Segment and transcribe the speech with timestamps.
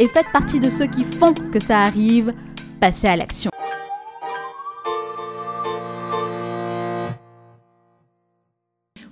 [0.00, 2.32] et faites partie de ceux qui font que ça arrive.
[2.80, 3.50] Passez à l'action.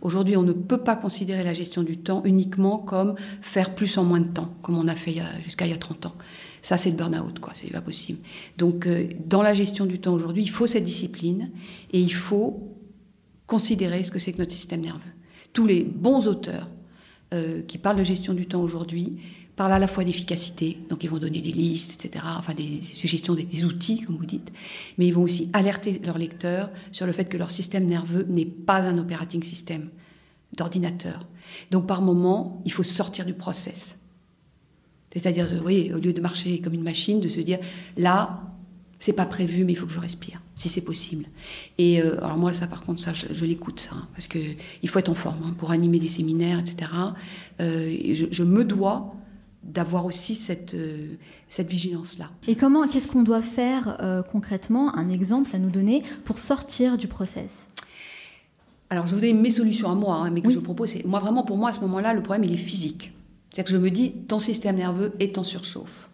[0.01, 4.05] Aujourd'hui, on ne peut pas considérer la gestion du temps uniquement comme faire plus en
[4.05, 6.15] moins de temps, comme on a fait jusqu'à il y a 30 ans.
[6.63, 7.53] Ça, c'est le burn-out, quoi.
[7.53, 8.21] C'est pas possible.
[8.57, 11.51] Donc, euh, dans la gestion du temps aujourd'hui, il faut cette discipline
[11.93, 12.75] et il faut
[13.47, 15.13] considérer ce que c'est que notre système nerveux.
[15.53, 16.69] Tous les bons auteurs
[17.35, 19.19] euh, qui parlent de gestion du temps aujourd'hui
[19.59, 23.35] parlent à la fois d'efficacité, donc ils vont donner des listes, etc., enfin des suggestions,
[23.35, 24.53] des, outils, comme vous dites,
[24.97, 28.47] mais ils vont aussi alerter leurs lecteurs sur le fait que leur système nerveux n'est
[28.47, 29.89] pas un operating system
[30.57, 31.27] d'ordinateur.
[31.73, 33.99] Donc par moment, il faut sortir du process.
[35.13, 37.59] C'est-à-dire, vous voyez, au lieu de marcher comme une machine, de se dire,
[37.97, 38.41] là,
[38.99, 41.27] c'est pas prévu, mais il faut que je respire, si c'est possible.
[41.79, 44.39] Et euh, alors moi, ça, par contre, ça, je, l'écoute, ça, hein, parce que
[44.83, 46.91] il faut être en forme hein, pour animer des séminaires, etc.
[47.61, 49.15] Euh, je, je, me dois
[49.63, 51.15] d'avoir aussi cette, euh,
[51.49, 52.31] cette vigilance-là.
[52.49, 57.07] Et comment, qu'est-ce qu'on doit faire concrètement, un exemple à nous donner pour sortir du
[57.07, 57.69] process?
[58.91, 60.91] Alors, je vous donne mes solutions à moi, hein, mais que je propose.
[60.91, 63.13] C'est, moi, vraiment, pour moi, à ce moment-là, le problème, il est physique.
[63.51, 66.09] C'est-à-dire que je me dis, ton système nerveux est en surchauffe.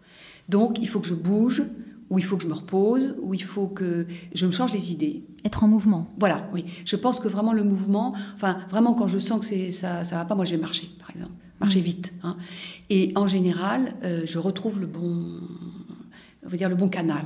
[0.48, 1.62] Donc, il faut que je bouge,
[2.10, 4.92] ou il faut que je me repose, ou il faut que je me change les
[4.92, 5.24] idées.
[5.44, 6.12] Être en mouvement.
[6.18, 6.64] Voilà, oui.
[6.84, 10.04] Je pense que vraiment le mouvement, enfin, vraiment, quand je sens que c'est, ça ne
[10.04, 11.84] va pas, moi, je vais marcher, par exemple marcher mm.
[11.84, 12.12] vite.
[12.22, 12.36] Hein.
[12.90, 15.40] Et en général, euh, je retrouve le bon,
[16.44, 17.24] on va dire le bon canal.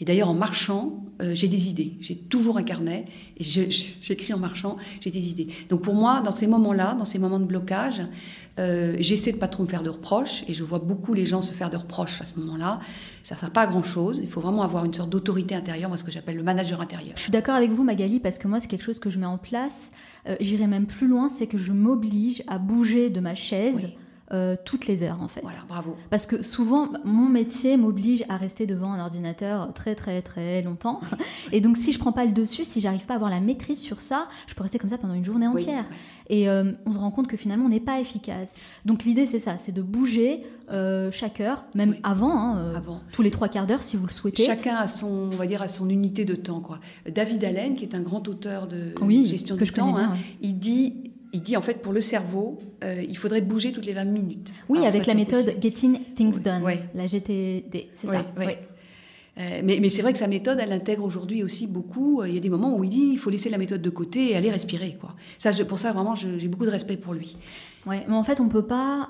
[0.00, 1.92] Et d'ailleurs, en marchant, euh, j'ai des idées.
[2.00, 3.04] J'ai toujours un carnet
[3.36, 5.48] et j'écris en marchant, j'ai des idées.
[5.68, 8.02] Donc pour moi, dans ces moments-là, dans ces moments de blocage,
[8.58, 11.40] euh, j'essaie de pas trop me faire de reproches et je vois beaucoup les gens
[11.40, 12.80] se faire de reproches à ce moment-là.
[13.22, 14.20] Ça ne sert pas à grand-chose.
[14.22, 17.12] Il faut vraiment avoir une sorte d'autorité intérieure, moi ce que j'appelle le manager intérieur.
[17.16, 19.26] Je suis d'accord avec vous, Magali, parce que moi, c'est quelque chose que je mets
[19.26, 19.90] en place.
[20.40, 23.88] J'irai même plus loin, c'est que je m'oblige à bouger de ma chaise.
[24.32, 25.42] Euh, toutes les heures en fait.
[25.42, 25.96] Voilà, bravo.
[26.08, 31.00] Parce que souvent, mon métier m'oblige à rester devant un ordinateur très très très longtemps.
[31.52, 33.78] Et donc, si je prends pas le dessus, si j'arrive pas à avoir la maîtrise
[33.78, 35.84] sur ça, je peux rester comme ça pendant une journée entière.
[36.30, 38.54] Et euh, on se rend compte que finalement, on n'est pas efficace.
[38.86, 43.20] Donc, l'idée, c'est ça, c'est de bouger euh, chaque heure, même avant, hein, avant, tous
[43.20, 44.46] les trois quarts d'heure, si vous le souhaitez.
[44.46, 46.60] Chacun a son, on va dire, à son unité de temps.
[46.60, 46.80] Quoi.
[47.06, 48.94] David Allen, qui est un grand auteur de
[49.26, 53.18] gestion du temps, hein, il dit il dit en fait pour le cerveau, euh, il
[53.18, 54.54] faudrait bouger toutes les 20 minutes.
[54.68, 56.62] Oui, avec la méthode Getting Things Done,
[56.94, 58.24] la GTD, c'est ça.
[59.36, 62.20] Euh, mais, mais c'est vrai que sa méthode, elle intègre aujourd'hui aussi beaucoup.
[62.20, 63.90] Euh, il y a des moments où il dit il faut laisser la méthode de
[63.90, 64.96] côté et aller respirer.
[65.00, 65.16] Quoi.
[65.38, 67.36] Ça, pour ça, vraiment, j'ai beaucoup de respect pour lui.
[67.84, 69.08] Ouais, mais en fait, on peut pas.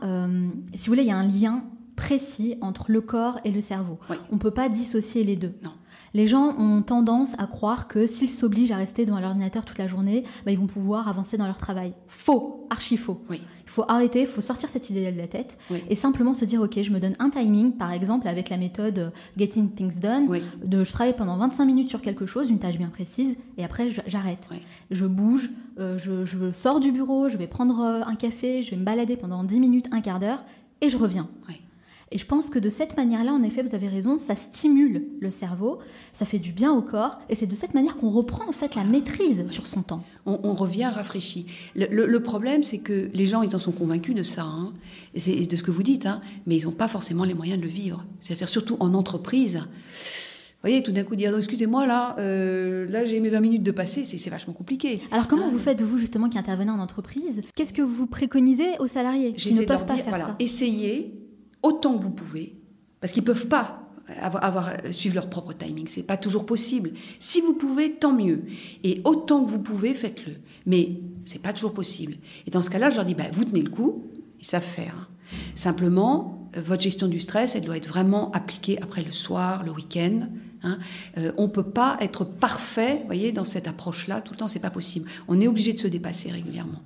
[0.75, 1.65] si vous voulez, il y a un lien
[1.95, 3.99] précis entre le corps et le cerveau.
[4.31, 5.53] On ne peut pas dissocier les deux.
[5.63, 5.73] Non
[6.15, 9.89] les gens ont tendance à croire que s'ils s'obligent à rester devant l'ordinateur toute la
[9.89, 11.93] journée, bah, ils vont pouvoir avancer dans leur travail.
[12.07, 13.21] Faux, archi faux.
[13.29, 13.43] Oui.
[13.67, 15.59] Il faut arrêter, il faut sortir cette idée de la tête
[15.89, 19.13] et simplement se dire ok, je me donne un timing, par exemple avec la méthode
[19.37, 20.29] Getting Things Done,
[20.63, 23.89] de je travaille pendant 25 minutes sur quelque chose, une tâche bien précise, et après
[24.07, 24.49] j'arrête.
[24.91, 28.73] Je bouge, euh, je, je, sors du bureau, je vais prendre euh, un café, je
[28.73, 30.45] vais me balader pendant 10 minutes, un quart d'heure,
[30.81, 31.29] et je reviens.
[32.15, 35.33] Et je pense que de cette manière-là, en effet, vous avez raison, ça stimule le
[35.33, 35.81] cerveau,
[36.13, 38.77] ça fait du bien au corps, et c'est de cette manière qu'on reprend en fait
[38.77, 40.05] la maîtrise sur son temps.
[40.25, 41.47] On, revient rafraîchi.
[41.75, 44.73] Le, problème, c'est que les gens, ils en sont convaincus de ça, hein,
[45.17, 47.65] et de ce que vous dites, hein, mais ils n'ont pas forcément les moyens de
[47.65, 48.05] le vivre.
[48.21, 49.57] C'est-à-dire surtout en entreprise.
[49.57, 53.73] Vous voyez, tout d'un coup dire excusez-moi là, euh, là j'ai mes 20 minutes de
[53.73, 55.03] passer, c'est vachement compliqué.
[55.11, 57.43] Alors comment vous faites vous justement qui intervenez en entreprise?
[57.57, 60.37] Qu'est-ce que vous préconisez aux salariés qui ne peuvent pas faire ça?
[60.39, 61.24] Essayez
[61.65, 62.55] autant que vous pouvez,
[63.01, 63.81] parce qu'ils peuvent pas
[64.21, 65.87] avoir, suivre leur propre timing.
[65.87, 66.93] C'est pas toujours possible.
[67.19, 68.45] Si vous pouvez, tant mieux.
[68.83, 70.35] Et autant que vous pouvez, faites-le.
[70.67, 72.17] Mais c'est pas toujours possible.
[72.47, 74.05] Et dans ce cas-là, je leur dis, bah, vous tenez le coup,
[74.41, 75.09] ils savent faire.
[75.55, 79.73] Simplement, euh, votre gestion du stress, elle doit être vraiment appliquée après le soir, le
[79.73, 80.29] week-end,
[80.65, 80.79] Hein.
[81.19, 84.61] Euh, on ne peut pas être parfait, voyez, dans cette approche-là, tout le temps, c'est
[84.61, 85.09] pas possible.
[85.29, 86.83] On est obligé de se dépasser régulièrement.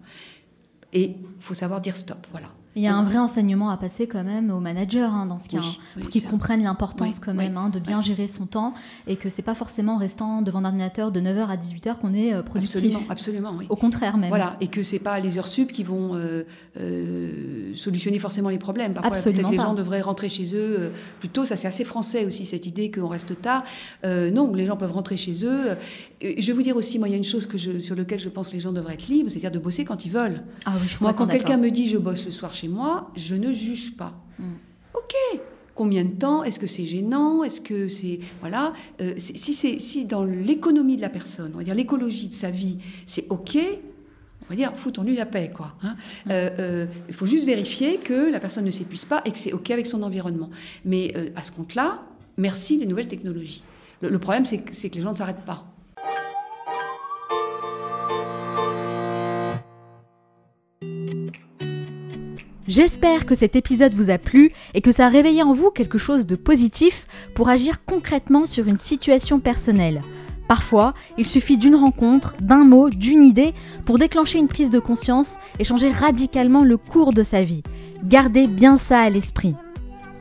[0.92, 2.48] Et il faut savoir dire stop, voilà.
[2.78, 5.48] Il y a un vrai enseignement à passer quand même aux managers hein, dans ce
[5.48, 8.72] cas, hein, pour qu'ils comprennent l'importance quand même hein, de bien gérer son temps
[9.08, 12.32] et que c'est pas forcément en restant devant l'ordinateur de 9h à 18h qu'on est
[12.32, 12.76] euh, productif.
[12.76, 13.66] Absolument, absolument, oui.
[13.68, 14.28] Au contraire même.
[14.28, 16.44] Voilà, et que c'est pas les heures sup qui vont euh,
[16.78, 17.27] euh,
[17.74, 18.92] solutionner forcément les problèmes.
[18.92, 21.44] Parfois, peut-être les gens devraient rentrer chez eux plus tôt.
[21.44, 23.64] Ça, c'est assez français aussi, cette idée qu'on reste tard.
[24.04, 25.76] non, les gens peuvent rentrer chez eux.
[26.22, 28.18] je vais vous dire aussi, moi, il y a une chose que je, sur laquelle
[28.18, 30.42] je pense que les gens devraient être libres, c'est-à-dire de bosser quand ils veulent.
[30.64, 33.34] Ah oui, je moi, quand quelqu'un me dit je bosse le soir chez moi, je
[33.34, 34.14] ne juge pas.
[34.38, 34.44] Mm.
[34.94, 35.40] Ok,
[35.74, 36.44] combien de temps?
[36.44, 37.44] Est-ce que c'est gênant?
[37.44, 41.64] Est-ce que c'est voilà euh, Si c'est si dans l'économie de la personne, on va
[41.64, 43.58] dire l'écologie de sa vie, c'est ok.
[44.48, 45.74] On va dire, foutons-lui la paix, quoi.
[45.82, 45.94] Hein.
[46.30, 49.52] Euh, euh, il faut juste vérifier que la personne ne s'épuise pas et que c'est
[49.52, 50.48] OK avec son environnement.
[50.86, 52.00] Mais à ce compte-là,
[52.36, 53.62] merci les nouvelles technologies.
[54.00, 55.66] le problème, c'est que les gens ne s'arrêtent pas.
[62.68, 65.96] J'espère que cet épisode vous a plu et que ça a réveillé en vous quelque
[65.96, 70.02] chose de positif pour agir concrètement sur une situation personnelle.
[70.48, 73.52] Parfois, il suffit d'une rencontre, d'un mot, d'une idée
[73.84, 77.62] pour déclencher une prise de conscience et changer radicalement le cours de sa vie.
[78.02, 79.54] Gardez bien ça à l'esprit.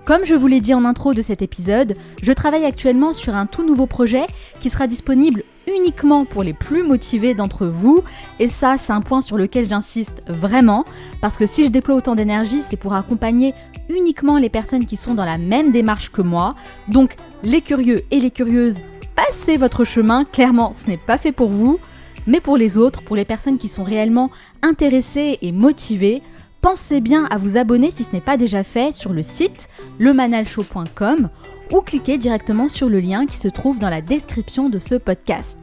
[0.05, 3.45] Comme je vous l'ai dit en intro de cet épisode, je travaille actuellement sur un
[3.45, 4.25] tout nouveau projet
[4.59, 8.03] qui sera disponible uniquement pour les plus motivés d'entre vous.
[8.39, 10.85] Et ça, c'est un point sur lequel j'insiste vraiment,
[11.21, 13.53] parce que si je déploie autant d'énergie, c'est pour accompagner
[13.89, 16.55] uniquement les personnes qui sont dans la même démarche que moi.
[16.87, 18.83] Donc, les curieux et les curieuses,
[19.17, 21.79] passez votre chemin, clairement, ce n'est pas fait pour vous.
[22.27, 24.29] Mais pour les autres, pour les personnes qui sont réellement
[24.61, 26.21] intéressées et motivées,
[26.61, 29.69] pensez bien à vous abonner si ce n'est pas déjà fait sur le site
[29.99, 31.29] lemanalshow.com
[31.71, 35.57] ou cliquez directement sur le lien qui se trouve dans la description de ce podcast.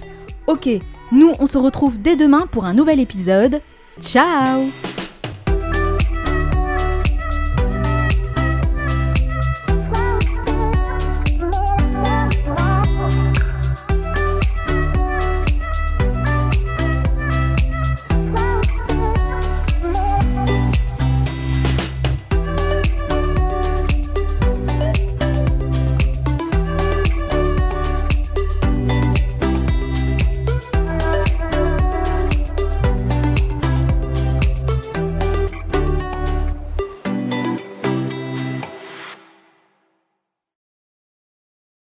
[0.47, 0.69] Ok,
[1.13, 3.61] nous on se retrouve dès demain pour un nouvel épisode.
[4.01, 4.71] Ciao